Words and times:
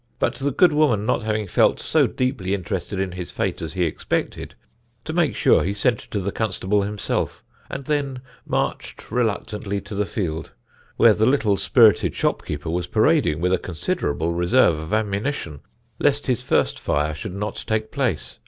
But 0.17 0.33
the 0.33 0.49
good 0.49 0.73
woman 0.73 1.05
not 1.05 1.21
having 1.21 1.45
felt 1.45 1.79
so 1.79 2.07
deeply 2.07 2.55
interested 2.55 2.99
in 2.99 3.11
his 3.11 3.29
fate 3.29 3.61
as 3.61 3.73
he 3.73 3.83
expected, 3.83 4.55
to 5.05 5.13
make 5.13 5.35
sure, 5.35 5.63
he 5.63 5.75
sent 5.75 5.99
to 6.09 6.19
the 6.19 6.31
Constable 6.31 6.81
himself, 6.81 7.43
and 7.69 7.85
then 7.85 8.21
marched 8.43 9.11
reluctantly 9.11 9.79
to 9.81 9.93
the 9.93 10.07
field, 10.07 10.53
where 10.97 11.13
the 11.13 11.27
little, 11.29 11.55
spirited 11.55 12.15
shopkeeper 12.15 12.71
was 12.71 12.87
parading 12.87 13.41
with 13.41 13.53
a 13.53 13.59
considerable 13.59 14.33
reserve 14.33 14.79
of 14.79 14.91
ammunition, 14.91 15.59
lest 15.99 16.25
his 16.25 16.41
first 16.41 16.79
fire 16.79 17.13
should 17.13 17.35
not 17.35 17.63
take 17.67 17.91
place. 17.91 18.39